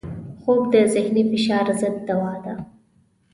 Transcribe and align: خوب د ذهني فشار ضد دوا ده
خوب 0.41 0.61
د 0.73 0.75
ذهني 0.93 1.23
فشار 1.31 1.67
ضد 1.79 1.95
دوا 2.07 2.33
ده 2.43 2.53